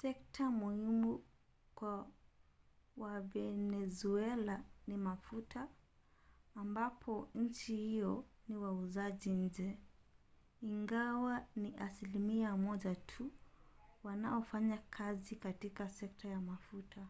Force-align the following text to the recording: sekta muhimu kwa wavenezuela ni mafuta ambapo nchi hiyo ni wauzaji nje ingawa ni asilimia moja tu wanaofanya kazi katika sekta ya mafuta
sekta 0.00 0.50
muhimu 0.50 1.24
kwa 1.74 2.10
wavenezuela 2.96 4.64
ni 4.86 4.96
mafuta 4.96 5.68
ambapo 6.54 7.28
nchi 7.34 7.76
hiyo 7.76 8.24
ni 8.48 8.56
wauzaji 8.56 9.30
nje 9.30 9.78
ingawa 10.62 11.46
ni 11.56 11.76
asilimia 11.76 12.56
moja 12.56 12.94
tu 12.94 13.32
wanaofanya 14.02 14.78
kazi 14.78 15.36
katika 15.36 15.88
sekta 15.88 16.28
ya 16.28 16.40
mafuta 16.40 17.06